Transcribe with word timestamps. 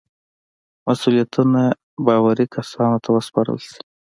مسئولیتونه 0.87 1.61
باوري 2.05 2.45
کسانو 2.55 2.97
ته 3.03 3.09
وسپارل 3.15 3.57
شي. 3.67 3.77